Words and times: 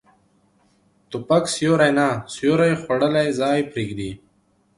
توپک 1.09 1.43
سیوری 1.53 1.91
نه، 1.99 2.07
سیوری 2.33 2.73
خوړلی 2.81 3.27
ځای 3.39 3.59
پرېږدي. 3.71 4.11